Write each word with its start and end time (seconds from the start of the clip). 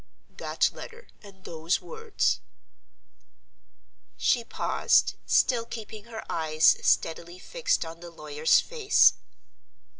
"That 0.35 0.71
letter 0.73 1.09
and 1.21 1.43
those 1.43 1.79
words." 1.79 2.39
She 4.17 4.43
paused, 4.43 5.13
still 5.27 5.67
keeping 5.67 6.05
her 6.05 6.25
eyes 6.27 6.75
steadily 6.81 7.37
fixed 7.37 7.85
on 7.85 7.99
the 7.99 8.09
lawyer's 8.09 8.59
face. 8.59 9.13